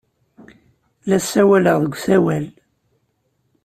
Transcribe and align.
La 1.07 1.17
ssawaleɣ 1.23 1.77
deg 1.81 1.93
usawal. 1.95 2.45